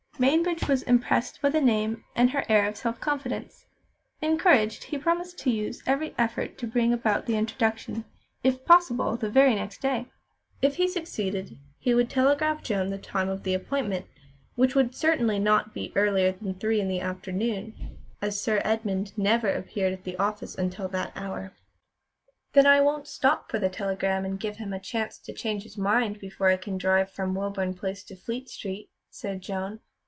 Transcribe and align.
Mainbridge 0.19 0.67
was 0.67 0.83
impressed 0.83 1.41
by 1.41 1.49
the 1.49 1.59
name 1.61 2.03
and 2.15 2.29
her 2.29 2.45
air 2.47 2.67
of 2.67 2.77
self 2.77 2.99
confidence. 3.01 3.65
Encouraged, 4.21 4.83
he 4.83 4.97
promised 4.99 5.39
to 5.39 5.49
use 5.49 5.81
every 5.87 6.13
effort 6.15 6.59
to 6.59 6.67
bring 6.67 6.93
about 6.93 7.25
the 7.25 7.35
introduction, 7.35 8.05
if 8.43 8.63
possible 8.63 9.17
the 9.17 9.31
very 9.31 9.55
next 9.55 9.81
day. 9.81 10.05
If 10.61 10.75
he 10.75 10.87
succeeded, 10.87 11.57
he 11.79 11.95
would 11.95 12.07
telegraph 12.07 12.61
Joan 12.61 12.91
the 12.91 12.99
time 12.99 13.29
of 13.29 13.41
the 13.41 13.55
appointment, 13.55 14.05
which 14.53 14.75
would 14.75 14.93
certainly 14.93 15.39
not 15.39 15.73
be 15.73 15.91
earlier 15.95 16.33
than 16.33 16.53
three 16.53 16.79
in 16.79 16.87
the 16.87 16.99
afternoon, 17.01 17.97
as 18.21 18.39
Sir 18.39 18.61
Edmund 18.63 19.17
never 19.17 19.49
appeared 19.49 19.91
at 19.91 20.03
the 20.03 20.17
office 20.17 20.53
until 20.55 20.87
that 20.89 21.13
hour. 21.15 21.53
"Then 22.53 22.67
I 22.67 22.79
won't 22.79 23.07
stop 23.07 23.49
for 23.49 23.57
the 23.57 23.69
telegram 23.69 24.23
and 24.23 24.39
give 24.39 24.57
him 24.57 24.71
a 24.71 24.79
chance 24.79 25.17
to 25.17 25.33
change 25.33 25.63
his 25.63 25.79
mind 25.79 26.19
before 26.19 26.45
I 26.49 26.57
can 26.57 26.77
drive 26.77 27.09
from 27.09 27.33
Woburn 27.33 27.73
Place 27.73 28.03
to 28.03 28.15
Fleet 28.15 28.49
Street," 28.49 28.91
said 29.09 29.41
Joan. 29.41 29.79